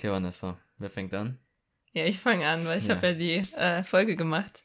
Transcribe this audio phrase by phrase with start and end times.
[0.00, 1.38] Okay, Vanessa, wer fängt an?
[1.92, 2.94] Ja, ich fange an, weil ich Ja.
[2.96, 4.64] habe ja die äh, Folge gemacht.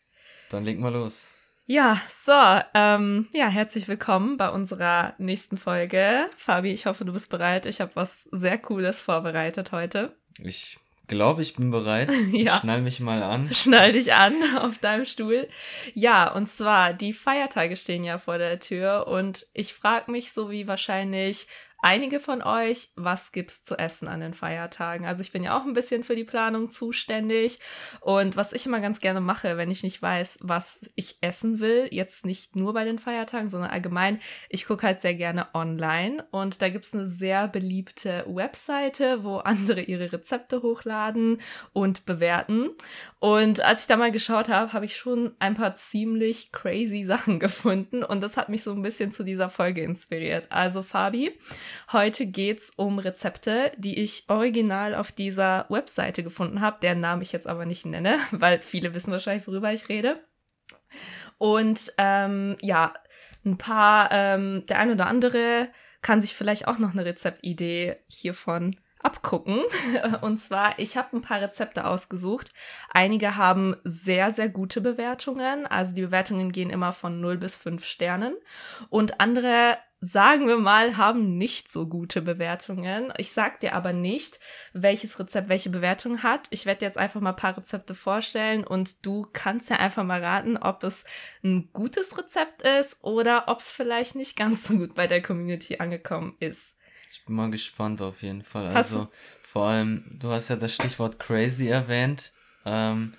[0.50, 1.28] Dann leg mal los.
[1.66, 2.32] Ja, so,
[2.74, 6.30] ähm, ja, herzlich willkommen bei unserer nächsten Folge.
[6.38, 7.66] Fabi, ich hoffe, du bist bereit.
[7.66, 10.16] Ich habe was sehr Cooles vorbereitet heute.
[10.42, 10.78] Ich
[11.08, 12.10] glaube, ich bin bereit.
[12.32, 12.54] Ja.
[12.56, 13.50] Ich schnall mich mal an.
[13.54, 15.50] Schnall dich an auf deinem Stuhl.
[15.96, 20.50] Ja, und zwar, die Feiertage stehen ja vor der Tür und ich frage mich, so
[20.50, 21.48] wie wahrscheinlich
[21.86, 25.06] einige von euch, was gibt's zu essen an den Feiertagen?
[25.06, 27.60] Also ich bin ja auch ein bisschen für die Planung zuständig
[28.02, 31.88] und was ich immer ganz gerne mache, wenn ich nicht weiß, was ich essen will,
[31.92, 34.20] jetzt nicht nur bei den Feiertagen, sondern allgemein,
[34.50, 39.82] ich gucke halt sehr gerne online und da gibt's eine sehr beliebte Webseite, wo andere
[39.82, 41.40] ihre Rezepte hochladen
[41.72, 42.72] und bewerten.
[43.20, 47.40] Und als ich da mal geschaut habe, habe ich schon ein paar ziemlich crazy Sachen
[47.40, 50.52] gefunden und das hat mich so ein bisschen zu dieser Folge inspiriert.
[50.52, 51.38] Also Fabi,
[51.92, 57.32] heute geht's um Rezepte, die ich original auf dieser Webseite gefunden habe, deren Namen ich
[57.32, 60.24] jetzt aber nicht nenne, weil viele wissen wahrscheinlich, worüber ich rede.
[61.38, 62.94] Und ähm, ja,
[63.46, 65.70] ein paar, ähm, der ein oder andere
[66.02, 69.62] kann sich vielleicht auch noch eine Rezeptidee hiervon abgucken.
[70.22, 72.52] Und zwar, ich habe ein paar Rezepte ausgesucht.
[72.90, 75.68] Einige haben sehr, sehr gute Bewertungen.
[75.68, 78.36] Also die Bewertungen gehen immer von 0 bis 5 Sternen.
[78.90, 83.14] Und andere, sagen wir mal, haben nicht so gute Bewertungen.
[83.18, 84.40] Ich sag dir aber nicht,
[84.74, 86.48] welches Rezept welche Bewertung hat.
[86.50, 90.04] Ich werde dir jetzt einfach mal ein paar Rezepte vorstellen und du kannst ja einfach
[90.04, 91.06] mal raten, ob es
[91.44, 95.78] ein gutes Rezept ist oder ob es vielleicht nicht ganz so gut bei der Community
[95.78, 96.75] angekommen ist.
[97.16, 98.66] Ich bin mal gespannt auf jeden Fall.
[98.68, 99.08] Hast Also,
[99.42, 102.34] vor allem, du hast ja das Stichwort crazy erwähnt.
[102.66, 103.14] Ähm,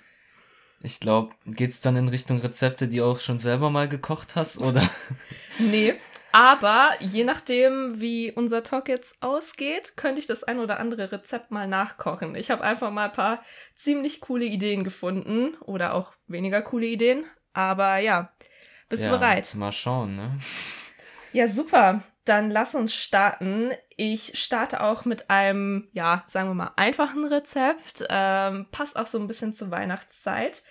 [0.81, 4.59] ich glaube, geht's dann in Richtung Rezepte, die du auch schon selber mal gekocht hast,
[4.59, 4.87] oder?
[5.57, 5.95] Nee,
[6.31, 11.49] aber je nachdem, wie unser Talk jetzt ausgeht, könnte ich das ein oder andere Rezept
[11.49, 12.35] mal nachkochen.
[12.35, 17.25] Ich habe einfach mal ein paar ziemlich coole Ideen gefunden oder auch weniger coole Ideen.
[17.53, 18.31] Aber ja,
[18.89, 19.55] bist ja, du bereit?
[19.55, 20.37] Mal schauen, ne?
[21.33, 22.03] Ja, super.
[22.27, 23.71] Dann lass uns starten.
[23.95, 28.03] Ich starte auch mit einem, ja, sagen wir mal, einfachen Rezept.
[28.09, 30.61] Ähm, passt auch so ein bisschen zur Weihnachtszeit.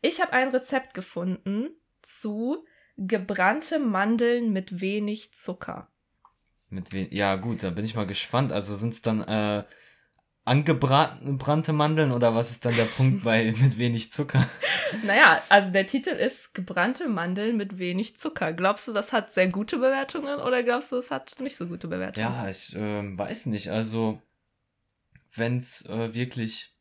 [0.00, 1.68] Ich habe ein Rezept gefunden
[2.00, 2.64] zu
[2.96, 5.88] gebrannte Mandeln mit wenig Zucker.
[6.70, 7.08] Mit wen?
[7.10, 8.50] Ja, gut, da bin ich mal gespannt.
[8.50, 9.64] Also sind's dann äh,
[10.44, 14.48] angebrannte Mandeln oder was ist dann der Punkt bei mit wenig Zucker?
[15.04, 18.52] Naja, also der Titel ist gebrannte Mandeln mit wenig Zucker.
[18.52, 21.88] Glaubst du, das hat sehr gute Bewertungen oder glaubst du, es hat nicht so gute
[21.88, 22.26] Bewertungen?
[22.26, 23.70] Ja, ich ähm, weiß nicht.
[23.70, 24.20] Also,
[25.32, 26.74] wenn's äh, wirklich,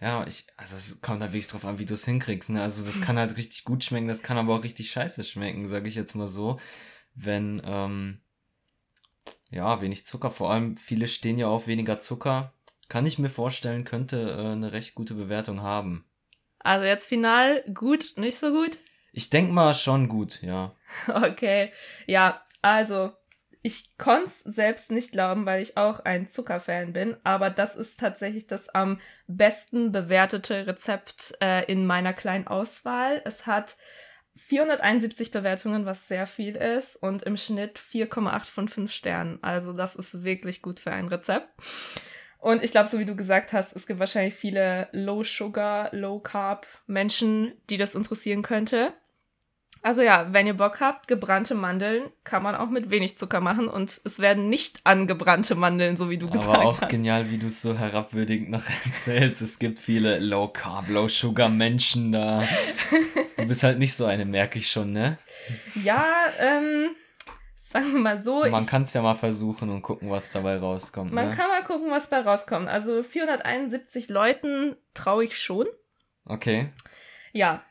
[0.00, 2.50] ja, ich, also es kommt da wirklich drauf an, wie du es hinkriegst.
[2.50, 2.62] Ne?
[2.62, 5.88] Also das kann halt richtig gut schmecken, das kann aber auch richtig scheiße schmecken, sage
[5.88, 6.60] ich jetzt mal so.
[7.14, 8.20] Wenn, ähm,
[9.50, 12.52] ja, wenig Zucker, vor allem viele stehen ja auf weniger Zucker,
[12.88, 16.04] kann ich mir vorstellen, könnte äh, eine recht gute Bewertung haben.
[16.58, 18.78] Also jetzt final gut, nicht so gut?
[19.12, 20.74] Ich denk mal schon gut, ja.
[21.08, 21.72] Okay,
[22.06, 23.12] ja, also
[23.62, 27.98] ich konnte es selbst nicht glauben, weil ich auch ein Zuckerfan bin, aber das ist
[27.98, 33.20] tatsächlich das am besten bewertete Rezept äh, in meiner kleinen Auswahl.
[33.24, 33.76] Es hat
[34.36, 39.42] 471 Bewertungen, was sehr viel ist, und im Schnitt 4,8 von 5 Sternen.
[39.42, 41.48] Also das ist wirklich gut für ein Rezept.
[42.38, 47.76] Und ich glaube, so wie du gesagt hast, es gibt wahrscheinlich viele Low-Sugar, Low-Carb-Menschen, die
[47.76, 48.92] das interessieren könnte.
[49.80, 53.68] Also ja, wenn ihr Bock habt, gebrannte Mandeln kann man auch mit wenig Zucker machen
[53.68, 56.90] und es werden nicht angebrannte Mandeln, so wie du gesagt Aber auch hast.
[56.90, 59.40] genial, wie du es so herabwürdigend noch erzählst.
[59.40, 62.42] Es gibt viele Low Carb, Low Sugar Menschen da.
[63.36, 65.16] Du bist halt nicht so eine, merke ich schon, ne?
[65.84, 66.04] Ja,
[66.40, 66.90] ähm,
[67.68, 71.12] sagen wir mal so, Man kann es ja mal versuchen und gucken, was dabei rauskommt.
[71.12, 71.34] man ne?
[71.34, 72.68] kann mal gucken, was bei rauskommt.
[72.68, 75.66] Also 471 Leuten traue ich schon.
[76.24, 76.68] Okay.
[77.32, 77.62] Ja,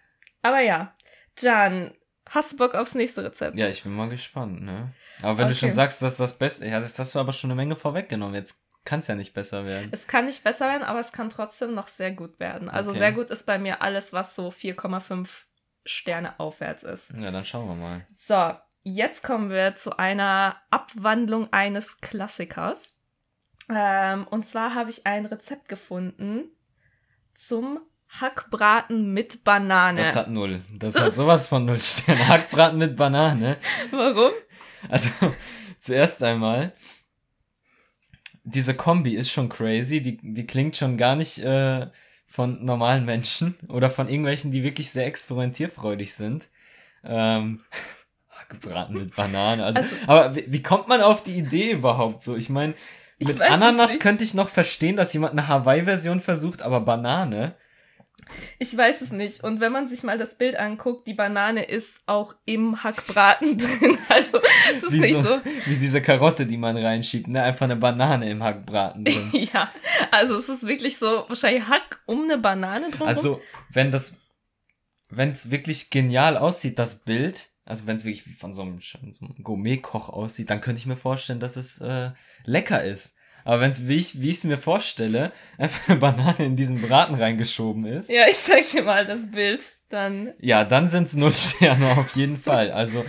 [0.41, 0.95] aber ja,
[1.41, 1.93] dann
[2.29, 3.57] hast du Bock aufs nächste Rezept?
[3.57, 4.93] Ja, ich bin mal gespannt, ne?
[5.21, 5.59] Aber wenn du Okay.
[5.67, 8.35] schon sagst, dass das Beste, ja, das, das war aber schon eine Menge vorweggenommen.
[8.35, 9.89] Jetzt kann es ja nicht besser werden.
[9.91, 12.69] Es kann nicht besser werden, aber es kann trotzdem noch sehr gut werden.
[12.69, 12.99] Also Okay.
[12.99, 15.45] sehr gut ist bei mir alles, was so 4,5
[15.85, 17.11] Sterne aufwärts ist.
[17.17, 18.07] Ja, dann schauen wir mal.
[18.17, 18.53] So,
[18.87, 22.95] jetzt kommen wir zu einer Abwandlung eines Klassikers.
[23.69, 26.45] Ähm, und zwar habe ich ein Rezept gefunden
[27.35, 30.01] zum Hackbraten mit Banane.
[30.01, 30.61] Das hat null.
[30.73, 32.27] Das hat sowas von null Sterne.
[32.27, 33.57] Hackbraten mit Banane.
[33.91, 34.31] Warum?
[34.87, 35.09] Also,
[35.79, 36.73] zuerst einmal,
[38.45, 40.01] diese Kombi ist schon crazy.
[40.01, 41.87] Die, die klingt schon gar nicht äh,
[42.25, 46.47] von normalen Menschen oder von irgendwelchen, die wirklich sehr experimentierfreudig sind.
[47.03, 47.65] Ähm,
[48.49, 49.63] gebraten mit Banane.
[49.65, 52.35] Also, Also- aber wie, wie kommt man auf die Idee überhaupt so?
[52.35, 52.73] Ich meine,
[53.19, 57.55] Ich Mit es Ananas könnte ich noch verstehen, dass jemand eine Hawaii-Version versucht, aber Banane.
[58.59, 59.43] Ich weiß es nicht.
[59.43, 63.97] Und wenn man sich mal das Bild anguckt, die Banane ist auch im Hackbraten drin.
[64.09, 64.39] Also
[64.75, 65.41] es ist Wie, nicht so, so.
[65.65, 67.41] wie diese Karotte, die man reinschiebt, ne?
[67.41, 69.31] Einfach eine Banane im Hackbraten drin.
[69.53, 69.71] Ja,
[70.11, 73.07] also es ist wirklich so, wahrscheinlich Hack um eine Banane drum.
[73.07, 73.41] Also,
[73.71, 74.19] wenn das,
[75.09, 78.81] wenn es wirklich genial aussieht, das Bild, also wenn es wirklich wie von so einem,
[78.81, 82.11] schon so einem Gourmet-Koch aussieht, dann könnte ich mir vorstellen, dass es äh,
[82.45, 83.17] lecker ist.
[83.43, 86.81] Aber wenn es, wie ich wie ich es mir vorstelle, einfach eine Banane in diesen
[86.81, 89.63] Braten reingeschoben ist, Ja, ich zeig dir mal das Bild.
[89.89, 92.71] Dann ja, dann sind es null Sterne auf jeden Fall.
[92.71, 93.05] Also,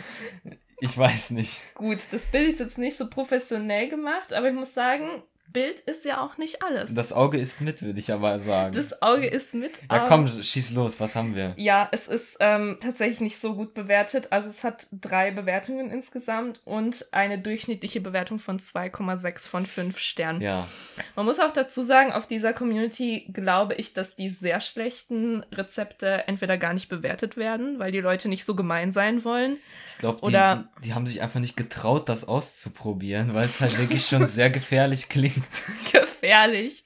[0.80, 1.60] ich weiß nicht.
[1.74, 1.98] gut.
[2.12, 6.20] Das Bild ist jetzt nicht so professionell gemacht, aber ich muss sagen, Bild ist ja
[6.22, 6.94] auch nicht alles.
[6.94, 8.74] Das Auge ist mit, würde ich aber sagen.
[8.74, 9.72] Das Auge ist mit.
[9.90, 11.54] ja, komm, schieß los, was haben wir?
[11.56, 14.28] Ja, es ist ähm, tatsächlich nicht so gut bewertet.
[14.30, 20.40] Also es hat drei Bewertungen insgesamt und eine durchschnittliche Bewertung von 2,6 von 5 Sternen.
[20.42, 20.68] Ja,
[21.16, 26.28] Man muss auch dazu sagen, auf dieser Community glaube ich, dass die sehr schlechten Rezepte
[26.28, 29.58] entweder gar nicht bewertet werden, weil die Leute nicht so gemein sein wollen.
[29.88, 33.78] ich glaube, die, Oder- die haben sich einfach nicht getraut, das auszuprobieren, weil es halt
[33.78, 35.37] wirklich schon sehr gefährlich klingt.
[35.92, 36.84] Gefährlich.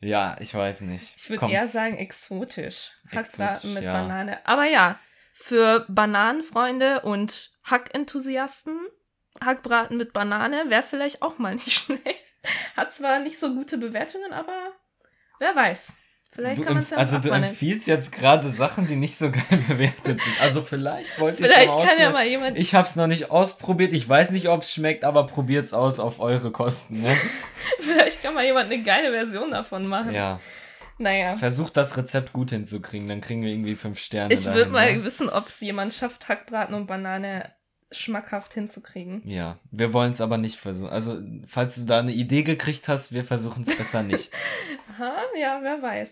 [0.00, 1.14] Ja, ich weiß nicht.
[1.16, 2.92] Ich würde eher sagen exotisch.
[3.10, 3.92] Hackbraten mit ja.
[3.92, 4.46] Banane.
[4.46, 4.98] Aber ja,
[5.32, 8.78] für Bananenfreunde und Hackenthusiasten,
[9.42, 12.34] Hackbraten mit Banane wäre vielleicht auch mal nicht schlecht.
[12.76, 14.72] Hat zwar nicht so gute Bewertungen, aber
[15.38, 15.94] wer weiß.
[16.34, 19.30] Vielleicht Du kann man es ja also du empfiehlst jetzt gerade Sachen, die nicht so
[19.30, 20.40] geil bewertet sind.
[20.40, 22.12] Also vielleicht wollte ich es Vielleicht mal kann ja ausprobieren.
[22.12, 23.92] mal jemand, Ich habe es noch nicht ausprobiert.
[23.92, 27.02] Ich weiß nicht, ob es schmeckt, aber probiert's aus auf eure Kosten.
[27.02, 27.16] Ne?
[27.78, 30.12] vielleicht kann mal jemand eine geile Version davon machen.
[30.12, 30.40] Ja,
[30.98, 31.36] Naja.
[31.36, 34.34] versucht das Rezept gut hinzukriegen, dann kriegen wir irgendwie fünf Sterne.
[34.34, 35.04] Ich würde mal ne?
[35.04, 37.52] wissen, ob es jemand schafft, Hackbraten und Banane
[37.96, 39.22] schmackhaft hinzukriegen.
[39.28, 40.90] Ja, wir wollen es aber nicht versuchen.
[40.90, 44.32] Also, falls du da eine Idee gekriegt hast, wir versuchen es besser nicht.
[44.92, 46.10] Aha, ja, wer weiß.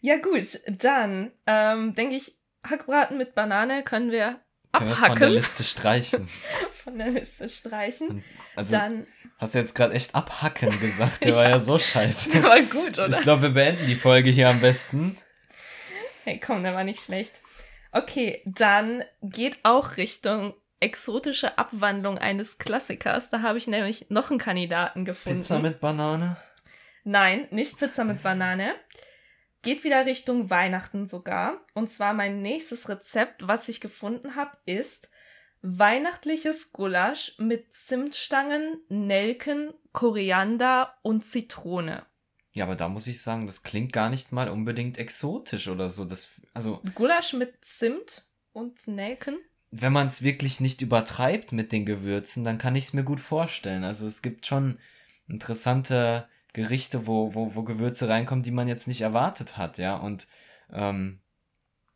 [0.00, 4.40] Ja, gut, dann ähm, denke ich, Hackbraten mit Banane können wir
[4.72, 6.28] Können wir von der abhacken, Liste streichen.
[6.84, 8.24] von der Liste streichen.
[8.54, 9.06] Also, dann,
[9.38, 11.24] hast du jetzt gerade echt abhacken gesagt.
[11.24, 12.30] Der war ja so scheiße.
[12.30, 13.08] der war gut, oder?
[13.10, 15.16] Ich glaube, wir beenden die Folge hier am besten.
[16.24, 17.40] Hey, komm, der war nicht schlecht.
[17.90, 23.30] Okay, dann geht auch Richtung exotische Abwandlung eines Klassikers.
[23.30, 25.40] Da habe ich nämlich noch einen Kandidaten gefunden.
[25.40, 26.36] Pizza mit Banane?
[27.04, 28.74] Nein, nicht Pizza mit Banane.
[29.62, 31.64] Geht wieder Richtung Weihnachten sogar.
[31.74, 35.08] Und zwar mein nächstes Rezept, was ich gefunden habe, ist
[35.62, 42.06] weihnachtliches Gulasch mit Zimtstangen, Nelken, Koriander und Zitrone.
[42.52, 46.04] Ja, aber da muss ich sagen, das klingt gar nicht mal unbedingt exotisch oder so.
[46.04, 49.38] Das, also, Gulasch mit Zimt und Nelken?
[49.70, 53.20] Wenn man es wirklich nicht übertreibt mit den Gewürzen, dann kann ich es mir gut
[53.20, 53.84] vorstellen.
[53.84, 54.78] Also es gibt schon
[55.28, 59.96] interessante Gerichte, wo, wo, wo Gewürze reinkommen, die man jetzt nicht erwartet hat, ja.
[59.96, 60.26] Und
[60.72, 61.20] ähm,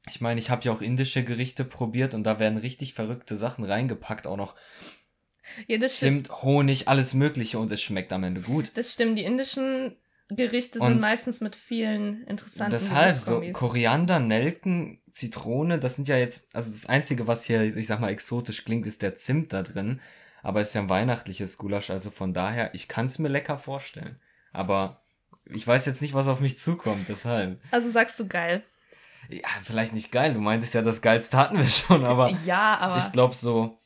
[0.08, 3.64] ich meine, ich habe ja auch indische Gerichte probiert und da werden richtig verrückte Sachen
[3.64, 4.54] reingepackt, auch noch
[5.66, 6.26] Ja, das stimmt.
[6.26, 8.70] Zimt, Honig, alles Mögliche und es schmeckt am Ende gut.
[8.74, 9.18] Das stimmt.
[9.18, 9.96] Die indischen
[10.28, 13.42] Gerichte Und sind meistens mit vielen interessanten Deshalb so.
[13.52, 18.10] Koriander, Nelken, Zitrone, das sind ja jetzt, also das Einzige, was hier, ich sag mal,
[18.10, 20.00] exotisch klingt, ist der Zimt da drin.
[20.42, 23.58] Aber es ist ja ein weihnachtliches Gulasch, also von daher, ich kann es mir lecker
[23.58, 24.18] vorstellen.
[24.52, 25.02] Aber
[25.44, 27.60] ich weiß jetzt nicht, was auf mich zukommt, deshalb.
[27.70, 28.64] Also sagst du geil.
[29.28, 32.98] Ja, vielleicht nicht geil, du meintest ja, das Geilste hatten wir schon, aber ja, aber
[32.98, 33.78] ich glaube so,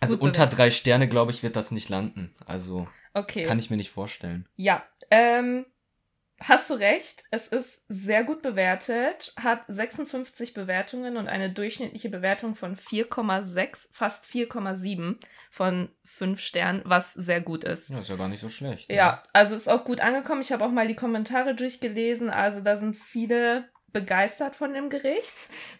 [0.00, 2.34] also unter drei Sterne, glaube ich, wird das nicht landen.
[2.46, 3.42] Also okay.
[3.42, 4.48] kann ich mir nicht vorstellen.
[4.56, 5.66] Ja, ähm,
[6.42, 7.24] hast du recht.
[7.30, 14.26] Es ist sehr gut bewertet, hat 56 Bewertungen und eine durchschnittliche Bewertung von 4,6, fast
[14.26, 15.16] 4,7
[15.50, 17.90] von 5 Sternen, was sehr gut ist.
[17.90, 18.88] Ja, ist ja gar nicht so schlecht.
[18.88, 18.96] ne?
[18.96, 20.40] Ja, also ist auch gut angekommen.
[20.40, 22.30] Ich habe auch mal die Kommentare durchgelesen.
[22.30, 25.34] Also da sind viele begeistert von dem Gericht.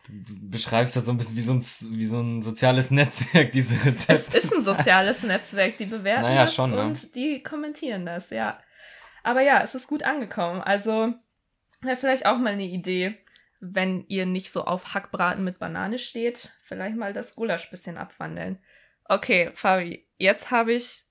[0.07, 1.61] Du du beschreibst das so ein bisschen wie so ein,
[1.99, 4.39] wie so ein soziales Netzwerk, diese Rezepte.
[4.39, 6.81] Es ist ein soziales Netzwerk, die bewerten Naja, das schon, ne?
[6.83, 8.59] und die kommentieren das, ja.
[9.23, 10.61] Aber ja, es ist gut angekommen.
[10.61, 11.15] Also
[11.81, 13.19] wäre vielleicht auch mal eine Idee,
[13.61, 18.59] wenn ihr nicht so auf Hackbraten mit Banane steht, vielleicht mal das Gulasch bisschen abwandeln.
[19.05, 21.05] Okay, Fabi, jetzt habe ich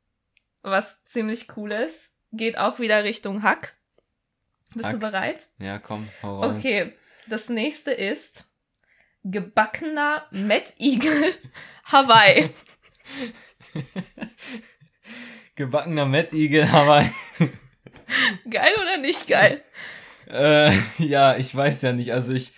[0.62, 2.12] was ziemlich Cooles.
[2.34, 3.76] Geht auch wieder Richtung Hack.
[4.74, 5.00] Bist du Hack.
[5.00, 5.48] bereit?
[5.60, 6.58] Ja, komm, hau raus.
[6.58, 6.94] Okay,
[7.28, 8.46] das nächste ist
[9.24, 11.34] gebackener Mettigel
[11.86, 12.50] Hawaii.
[15.56, 17.10] Gebackener Mettigel, Hawaii.
[18.50, 19.62] Geil oder nicht geil?
[20.30, 22.14] äh, ja, ich weiß ja nicht.
[22.14, 22.52] Also ich.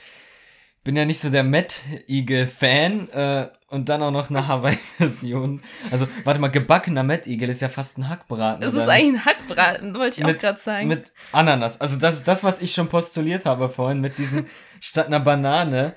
[0.83, 1.73] bin ja nicht so der Mad
[2.07, 5.63] Eagle Fan äh, und dann auch noch eine Hawaii-Version.
[5.89, 8.67] Also, warte mal, gebackener Mad Eagle ist ja fast ein Hackbraten.
[8.67, 10.87] Oder ist eigentlich ein Hackbraten, wollte ich auch mit, gerade sagen.
[10.89, 11.79] mit Ananas.
[11.81, 14.47] Also das ist das, was ich schon postuliert habe vorhin, mit diesen
[14.81, 15.95] statt einer Banane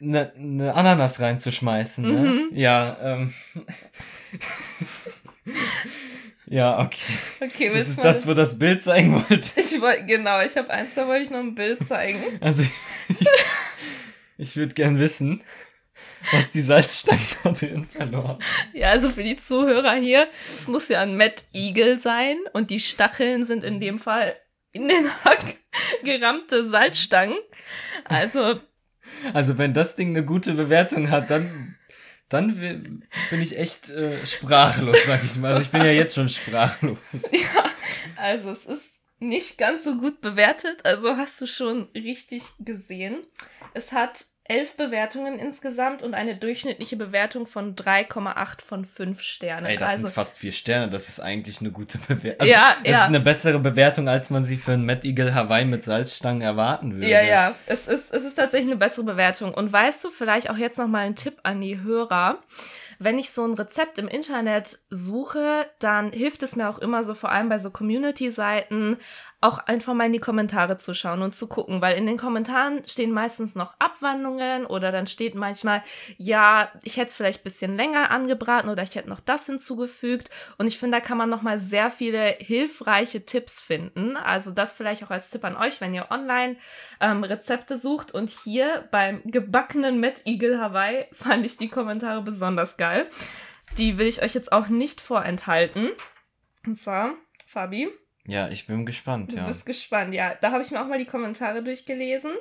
[0.00, 2.04] eine, eine Ananas reinzuschmeißen.
[2.04, 2.30] Ne?
[2.30, 2.48] Mhm.
[2.52, 3.32] Ja, ähm.
[6.54, 7.14] ja, okay.
[7.40, 9.48] okay, Das ist das, wo das Bild zeigen wollte.
[9.56, 12.22] Ich wollte, genau, ich habe eins, da wollte ich noch ein Bild zeigen.
[12.40, 12.62] Also
[13.08, 13.28] ich,
[14.38, 15.42] ich würde gern wissen,
[16.30, 18.38] was die Salzstange da drin verloren.
[18.72, 22.80] Ja, also für die Zuhörer hier, es muss ja ein Mad Eagle sein und die
[22.80, 24.36] Stacheln sind in dem Fall
[24.72, 25.56] in den Hack
[26.04, 27.36] gerammte Salzstangen.
[28.04, 28.60] Also,
[29.32, 31.76] Also wenn das Ding eine gute Bewertung hat, dann,
[32.28, 35.52] dann bin ich echt äh, sprachlos, sag ich mal.
[35.52, 36.98] Also ich bin ja jetzt schon sprachlos.
[37.32, 37.70] ja,
[38.16, 43.18] also es ist nicht ganz so gut bewertet, also hast du schon richtig gesehen.
[43.72, 49.64] Es hat elf Bewertungen insgesamt und eine durchschnittliche Bewertung von 3,8 von 5 Sternen.
[49.64, 50.90] Ey, das also, sind fast vier Sterne.
[50.90, 52.40] Das ist eigentlich eine gute Bewertung.
[52.40, 53.00] Also, Ja, das ja.
[53.00, 56.94] ist eine bessere Bewertung, als man sie für ein Mad Eagle Hawaii mit Salzstangen erwarten
[56.94, 57.08] würde.
[57.08, 59.54] Ja, ja, es ist, es ist tatsächlich eine bessere Bewertung.
[59.54, 62.38] Und weißt du, vielleicht auch jetzt nochmal ein Tipp an die Hörer.
[62.98, 67.14] Wenn ich so ein Rezept im Internet suche, dann hilft es mir auch immer so,
[67.14, 68.98] vor allem bei so Community-Seiten,
[69.44, 72.82] auch einfach mal in die Kommentare zu schauen und zu gucken, weil in den Kommentaren
[72.86, 75.82] stehen meistens noch Abwandlungen oder dann steht manchmal,
[76.16, 80.30] ja, ich hätte es vielleicht ein bisschen länger angebraten oder ich hätte noch das hinzugefügt.
[80.56, 84.16] Und ich finde, da kann man nochmal sehr viele hilfreiche Tipps finden.
[84.16, 86.56] Also das vielleicht auch als Tipp an euch, wenn ihr online
[87.00, 88.12] ähm, Rezepte sucht.
[88.12, 93.10] Und hier beim gebackenen Mad Eagle Hawaii fand ich die Kommentare besonders geil.
[93.76, 95.90] Die will ich euch jetzt auch nicht vorenthalten.
[96.64, 97.12] Und zwar,
[97.46, 97.90] Fabi,
[98.26, 99.46] Ja, ich bin gespannt, Du ja.
[99.46, 100.34] bist gespannt, ja.
[100.40, 102.32] Da habe ich mir auch mal die Kommentare durchgelesen.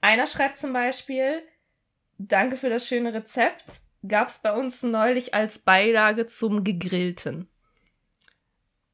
[0.00, 1.42] Einer schreibt zum Beispiel,
[2.18, 3.64] danke für das schöne Rezept.
[4.08, 7.48] Gab es bei uns neulich als Beilage zum Gegrillten.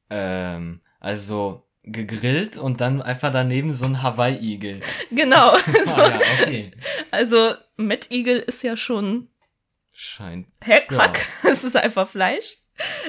[0.09, 4.81] Ähm, also gegrillt und dann einfach daneben so ein Hawaii-Igel.
[5.11, 5.57] Genau.
[5.85, 6.71] So, Ah, ja, okay.
[7.11, 9.29] Also, Mad Eagle ist ja schon
[9.95, 10.47] Scheint.
[10.65, 10.91] Hack.
[10.91, 10.97] Ja.
[10.99, 11.25] Hack.
[11.43, 12.57] Es ist einfach Fleisch.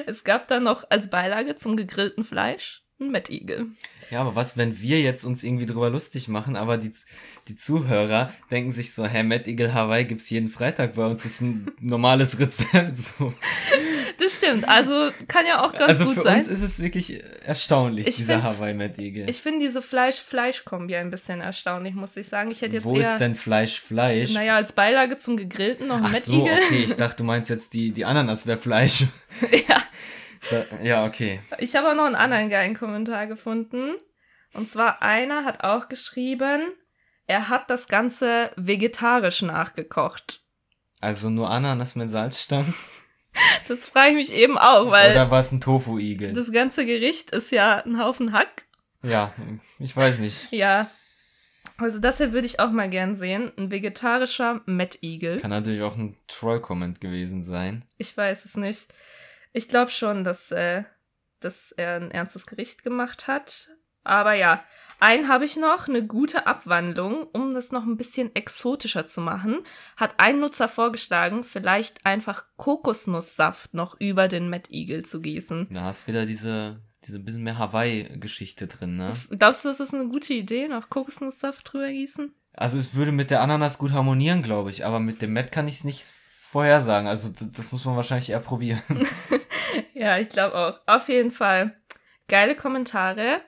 [0.07, 3.67] Es gab dann noch als Beilage zum gegrillten Fleisch ein Eagle.
[4.11, 6.91] Ja, aber was, wenn wir jetzt uns irgendwie drüber lustig machen, aber die,
[7.49, 11.41] die Zuhörer denken sich so, Mad Eagle Hawaii gibt's jeden Freitag bei uns, das ist
[11.43, 12.97] ein normales Rezept.
[12.97, 13.33] So.
[14.19, 14.69] Das stimmt.
[14.69, 16.39] Also kann ja auch ganz Also gut für sein.
[16.39, 19.31] uns ist es wirklich erstaunlich, Ich dieser Hawaii Eagle.
[19.31, 22.51] Ich finde diese Fleisch-Fleisch-Kombi ein bisschen erstaunlich, muss ich sagen.
[22.51, 24.33] Ich hätte jetzt Wo eher, ist denn Fleisch, Fleisch?
[24.33, 27.49] naja, als Beilage zum Gegrillten noch ein Ach Mad so, okay, ich dachte, du meinst
[27.49, 29.05] jetzt die, die Ananas wäre Fleisch.
[29.69, 29.83] ja.
[30.83, 31.41] Ja, okay.
[31.59, 33.97] Ich habe auch noch einen anderen geilen Kommentar gefunden.
[34.55, 36.73] Und zwar einer hat auch geschrieben,
[37.27, 40.43] er hat das Ganze vegetarisch nachgekocht.
[41.01, 42.75] Also nur Ananas mit Salzstangen?
[43.69, 46.33] Das frage ich mich eben auch, weil Oder war es ein Tofu-Igel?
[46.33, 48.67] das ganze Gericht ist ja ein Haufen Hack.
[49.05, 49.33] Ja,
[49.79, 50.49] ich weiß nicht.
[50.51, 50.91] Ja.
[51.79, 53.53] Also das hier würde ich auch mal gern sehen.
[53.57, 54.63] Ein vegetarischer
[55.01, 55.39] Eagle.
[55.39, 57.85] Kann natürlich auch ein Troll-Comment gewesen sein.
[57.99, 58.93] Ich weiß es nicht.
[59.53, 60.85] Ich glaube schon, dass, äh,
[61.41, 63.71] dass er ein ernstes Gericht gemacht hat.
[64.03, 64.65] Aber ja,
[64.99, 69.61] einen habe ich noch, eine gute Abwandlung, um das noch ein bisschen exotischer zu machen.
[69.97, 75.69] Hat ein Nutzer vorgeschlagen, vielleicht einfach Kokosnusssaft noch über den Mad Eagle zu gießen.
[75.71, 79.13] Da hast wieder diese, diese bisschen mehr Hawaii-Geschichte drin, ne?
[79.31, 82.35] Glaubst du, das ist eine gute Idee, noch Kokosnusssaft drüber gießen?
[82.53, 85.69] Also es würde mit der Ananas gut harmonieren, glaube ich, aber mit dem Met kann
[85.69, 86.13] ich es nicht
[86.51, 87.07] vorhersagen.
[87.07, 88.83] Also das muss man wahrscheinlich eher probieren.
[89.95, 90.81] Ja, ich glaube auch.
[90.87, 91.77] Auf jeden Fall.
[92.29, 93.43] Geile Kommentare.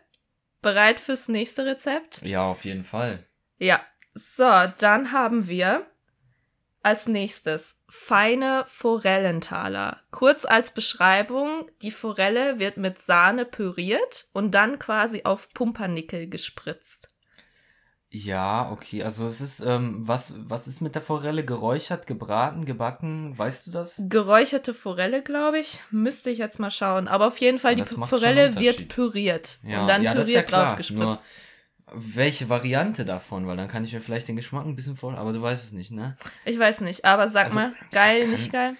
[0.61, 2.23] Bereit fürs nächste Rezept?
[2.23, 3.27] ja, auf jeden Fall.
[3.59, 3.81] Ja,
[4.15, 4.45] so,
[4.79, 5.87] dann haben wir
[6.83, 10.03] als nächstes feine Forellentaler.
[10.11, 17.12] Kurz als Beschreibung, die Forelle wird mit Sahne püriert und dann quasi auf Pumpernickel gespritzt.
[18.14, 19.02] Ja, okay.
[19.02, 21.45] Also es ist, ähm, was, was ist mit der Forelle?
[21.47, 23.37] Geräuchert, gebraten, gebacken?
[23.38, 24.02] Weißt du das?
[24.11, 25.81] Geräucherte Forelle, glaube ich.
[25.90, 27.09] Müsste ich jetzt mal schauen.
[27.09, 30.49] Aber auf jeden Fall, Ja, die Forelle wird püriert Ja, und dann ja, ja püriert
[30.49, 30.66] klar.
[30.66, 31.04] drauf gespritzt.
[31.04, 31.23] Nur
[31.95, 33.47] welche Variante davon?
[33.47, 35.73] Weil dann kann ich mir vielleicht den Geschmack ein bisschen vor, aber du weißt es
[35.73, 36.16] nicht, ne?
[36.45, 38.76] Ich weiß nicht, aber sag Also, mal, geil, kann- nicht geil?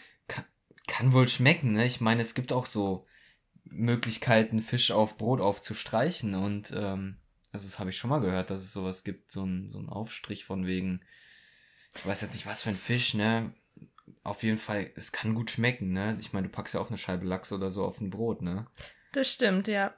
[0.86, 1.86] Kann wohl schmecken, ne?
[1.86, 3.06] Ich meine, es gibt auch so
[3.64, 7.16] Möglichkeiten, Fisch auf Brot aufzustreichen und ähm,
[7.52, 9.88] also das habe ich schon mal gehört, dass es sowas gibt, so ein, so ein
[9.88, 11.02] Aufstrich von wegen,
[11.97, 13.52] ich weiß jetzt nicht, was für ein Fisch, ne?
[14.25, 16.16] Auf jeden Fall, es kann gut schmecken, ne?
[16.21, 18.66] Ich meine, du packst ja auch eine Scheibe Lachs oder so auf ein Brot, ne?
[19.12, 19.92] Das stimmt, ja.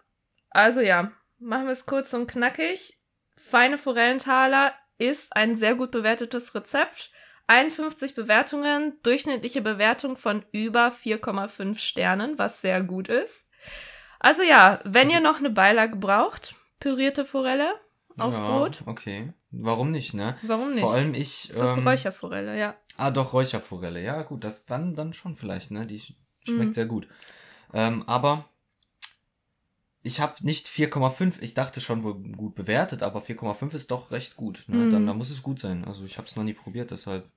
[0.50, 2.98] Also ja, machen wir es kurz und knackig.
[3.36, 7.10] Feine Forellentaler ist ein sehr gut bewertetes Rezept.
[7.46, 13.46] 51 Bewertungen, durchschnittliche Bewertung von über 4,5 Sternen, was sehr gut ist.
[14.18, 17.72] Also ja, wenn Also- ihr noch eine Beilage braucht, pürierte Forelle
[18.18, 19.32] auf ja, Brot, Okay.
[19.50, 20.36] Warum nicht, ne?
[20.42, 20.80] warum nicht?
[20.80, 21.48] Vor allem ich.
[21.50, 22.76] ist das ähm, Räucherforelle, ja.
[22.98, 24.02] Ah, doch, Räucherforelle.
[24.02, 25.86] Ja, gut, das dann, dann schon vielleicht, ne?
[25.86, 26.14] Die sch-
[26.44, 26.72] schmeckt Mhm.
[26.74, 27.08] sehr gut.
[27.72, 28.48] Ähm, aber
[30.02, 31.40] ich habe nicht 4,5.
[31.40, 34.64] Ich dachte schon wohl gut bewertet, aber 4,5 ist doch recht gut.
[34.68, 34.76] Ne?
[34.76, 34.90] Mhm.
[34.90, 35.84] Dann, dann muss es gut sein.
[35.86, 37.30] Also ich habe es noch nie probiert, deshalb.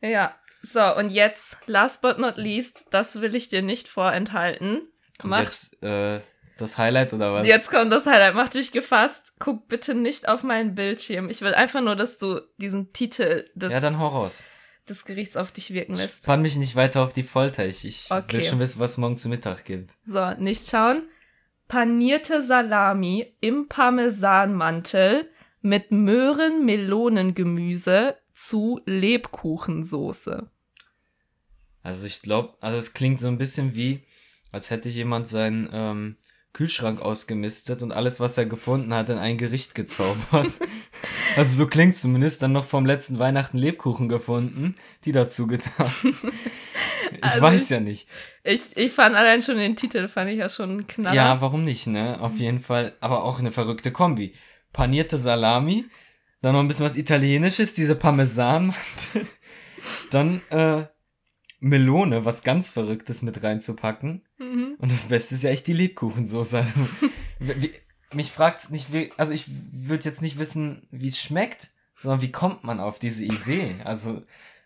[0.00, 0.34] Ja.
[0.62, 4.88] So, und jetzt, last but not least, das will ich dir nicht vorenthalten.
[5.18, 6.20] Kommt Mach- jetzt äh,
[6.58, 7.46] das Highlight oder was?
[7.46, 8.34] Jetzt kommt das Highlight.
[8.34, 9.32] Mach dich gefasst.
[9.38, 11.30] Guck bitte nicht auf meinen Bildschirm.
[11.30, 14.44] Ich will einfach nur, dass du diesen Titel des, Ja, dann raus.
[14.88, 16.24] des Gerichts auf dich wirken lässt.
[16.24, 17.64] Spann mich nicht weiter auf die Folter.
[17.66, 18.36] Ich, ich Okay.
[18.38, 19.92] will schon wissen, was es morgen zu Mittag gibt.
[20.04, 21.02] So, nicht schauen.
[21.68, 25.90] Panierte Salami im Parmesanmantel mit
[26.88, 30.48] Möhren-Melonen-Gemüse zu Lebkuchensoße.
[31.82, 34.04] Also ich glaube, also es klingt so ein bisschen wie,
[34.52, 36.16] als hätte jemand seinen ähm,
[36.52, 40.58] Kühlschrank ausgemistet und alles, was er gefunden hat, in ein Gericht gezaubert.
[41.36, 42.42] also so klingt zumindest.
[42.42, 44.74] Dann noch vom letzten Weihnachten Lebkuchen gefunden,
[45.04, 45.92] die dazu getan.
[47.10, 48.06] Ich Also weiß ich- ja nicht.
[48.44, 51.16] Ich, ich fand allein schon den Titel, fand ich ja schon Knaller.
[51.16, 52.20] Ja, warum nicht, ne?
[52.20, 52.94] Auf jeden Fall.
[53.00, 54.34] Aber auch eine verrückte Kombi.
[54.74, 55.86] Panierte Salami,
[56.42, 59.26] dann noch ein bisschen was Italienisches, diese Parmesanmantel,
[60.10, 60.84] dann äh,
[61.60, 64.22] Melone, was ganz Verrücktes mit reinzupacken.
[64.38, 64.76] Mhm.
[64.78, 66.58] Und das Beste ist ja echt die Lebkuchensoße.
[66.58, 66.74] Also,
[67.38, 67.72] wie,
[68.12, 72.32] mich fragt's nicht, wie, also ich würde jetzt nicht wissen, wie es schmeckt, sondern wie
[72.32, 73.74] kommt man auf diese Idee?
[73.84, 74.22] Also,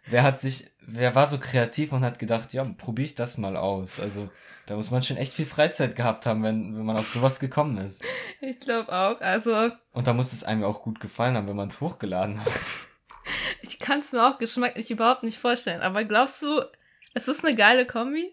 [0.07, 3.57] wer hat sich, wer war so kreativ und hat gedacht, ja, probiere ich das mal
[3.57, 3.99] aus?
[3.99, 4.31] Also,
[4.67, 7.79] da muss man schon echt viel Freizeit gehabt haben, wenn, wenn man auf sowas gekommen
[7.79, 8.05] ist.
[8.41, 9.21] Ich glaube auch.
[9.21, 12.52] Also, Und da muss es einem auch gut gefallen haben, wenn man es hochgeladen hat.
[13.62, 15.81] ich kann es mir auch geschmacklich überhaupt nicht vorstellen.
[15.81, 16.61] Aber glaubst du,
[17.14, 18.33] es ist eine geile Kombi?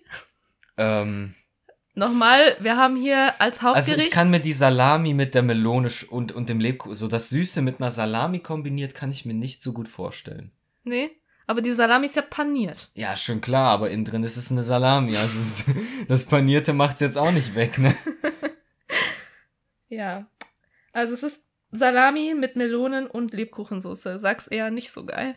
[0.80, 1.36] Ähm,
[1.94, 3.92] Nochmal, wir haben hier als Hauptgericht.
[3.92, 7.30] also ich kann mir die Salami mit der Melone und, und dem Lebkuchen, so das
[7.30, 10.52] Süße mit einer Salami kombiniert, kann ich mir nicht so gut vorstellen.
[10.86, 11.12] Nee,
[11.46, 12.90] aber die Salami ist ja paniert.
[12.94, 15.18] Ja, schon klar, aber innen drin ist es eine Salami.
[15.18, 15.66] Also es,
[16.08, 17.96] das Panierte macht's jetzt auch nicht weg, ne?
[19.90, 20.28] Ja.
[20.94, 24.20] Also es ist Salami mit Melonen und Lebkuchensoße.
[24.20, 25.36] Sag's eher nicht so geil.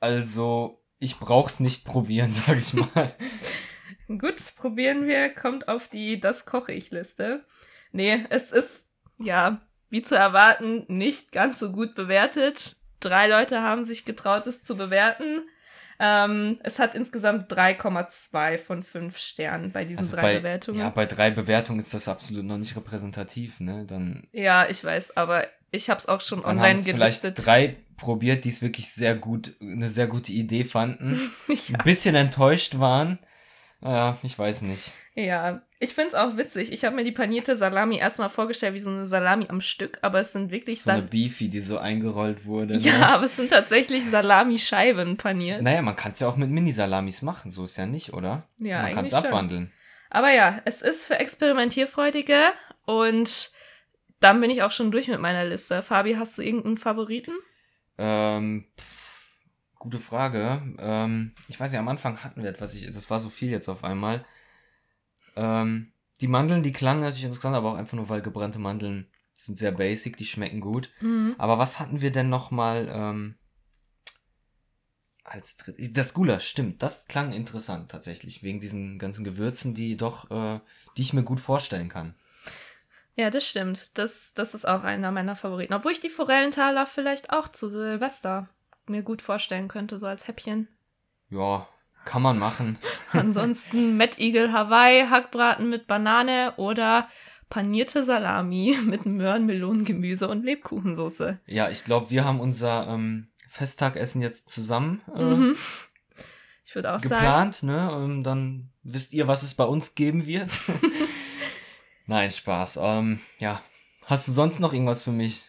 [0.00, 3.14] Also, ich brauch's nicht probieren, sag ich mal.
[4.18, 5.30] Gut, probieren wir.
[5.34, 7.44] Kommt auf die Das koche ich Liste.
[7.92, 12.76] Nee, es ist, ja, wie zu erwarten, nicht ganz so gut bewertet.
[13.00, 15.42] Drei Leute haben sich getraut, es zu bewerten.
[15.98, 20.80] Ähm, es hat insgesamt 3,2 von 5 Sternen bei diesen Also drei bei, Bewertungen.
[20.80, 23.84] ja, bei drei Bewertungen ist das absolut noch nicht repräsentativ, ne?
[23.86, 27.46] Dann, Ja, ich weiß, aber ich habe es auch schon online es vielleicht gelistet.
[27.46, 31.32] drei probiert, die es wirklich sehr gut, eine sehr gute Idee fanden.
[31.48, 31.78] ja.
[31.78, 33.18] Ein bisschen enttäuscht waren.
[33.82, 34.92] Ja, ich weiß nicht.
[35.14, 36.70] ja, ich find's auch witzig.
[36.72, 40.20] Ich habe mir die panierte Salami erstmal vorgestellt wie so eine Salami am Stück, aber
[40.20, 42.76] es sind wirklich So eine Beefy, die so eingerollt wurde.
[42.76, 43.08] Ja, Ne?
[43.08, 45.62] aber es sind tatsächlich Salamischeiben paniert.
[45.62, 48.42] Naja, man kann es ja auch mit Mini-Salamis machen, so ist ja nicht, oder?
[48.58, 49.24] Ja, man kann es schon.
[49.24, 49.72] abwandeln.
[50.10, 52.38] Aber ja, es ist für Experimentierfreudige
[52.84, 53.50] und
[54.20, 55.82] dann bin ich auch schon durch mit meiner Liste.
[55.82, 57.32] Fabi, hast du irgendeinen Favoriten?
[57.96, 58.99] Ähm, pff,
[59.80, 60.62] gute Frage.
[60.78, 63.68] Ähm, ich weiß ja, am Anfang hatten wir etwas, ich, das war so viel jetzt
[63.68, 64.24] auf einmal.
[65.34, 69.58] Ähm, die Mandeln, die klangen natürlich interessant, aber auch einfach nur, weil gebrannte Mandeln sind
[69.58, 70.90] sehr basic, die schmecken gut.
[71.00, 71.34] Mhm.
[71.38, 73.36] Aber was hatten wir denn nochmal ähm,
[75.24, 75.96] als dritt?
[75.96, 76.82] Das Gulasch, stimmt.
[76.82, 80.60] Das klang interessant tatsächlich, wegen diesen ganzen Gewürzen, die doch, äh,
[80.98, 82.14] die ich mir gut vorstellen kann.
[83.16, 83.96] Ja, das stimmt.
[83.96, 85.72] Das, das ist auch einer meiner Favoriten.
[85.72, 88.50] Obwohl ich die Forellentaler vielleicht auch zu Silvester
[88.90, 90.68] mir gut vorstellen könnte, so als Häppchen.
[91.30, 91.68] Ja,
[92.04, 92.78] kann man machen.
[93.12, 97.08] Ansonsten Mettigel Hawaii, Hackbraten mit Banane oder
[97.48, 101.40] panierte Salami mit Möhren, Melonen, Gemüse und Lebkuchensoße.
[101.46, 105.56] Ja, ich glaube, wir haben unser ähm, Festtagessen jetzt zusammen äh, Mhm.
[106.64, 107.08] Ich würde auch sagen.
[107.08, 107.92] geplant, ne?
[107.92, 110.56] Und dann wisst ihr, was es bei uns geben wird.
[112.06, 112.78] Nein, Spaß.
[112.80, 113.60] Ähm, ja.
[114.04, 115.42] Hast du sonst noch irgendwas für mich?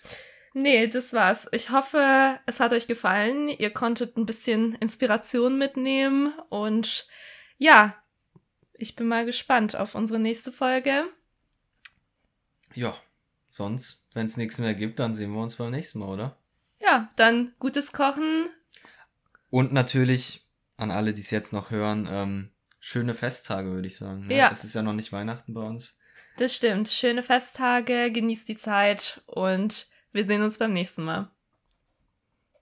[0.54, 1.48] Nee, das war's.
[1.52, 3.50] Ich hoffe, es hat euch gefallen.
[3.50, 7.08] Ihr konntet ein bisschen Inspiration mitnehmen und
[7.58, 7.96] ja,
[8.74, 11.06] ich bin mal gespannt auf unsere nächste Folge.
[12.74, 12.96] Ja.
[13.48, 16.38] Sonst, wenn es nichts mehr gibt, dann sehen wir uns beim nächsten Mal, oder?
[16.80, 18.48] Ja, dann gutes Kochen.
[19.50, 24.28] Und natürlich an alle, die es jetzt noch hören, ähm, schöne Festtage, würde ich sagen.
[24.28, 24.38] Ne?
[24.38, 24.50] Ja.
[24.52, 26.00] Es ist ja noch nicht Weihnachten bei uns.
[26.38, 26.88] Das stimmt.
[26.88, 31.30] Schöne Festtage, genießt die Zeit und wir sehen uns beim nächsten Mal.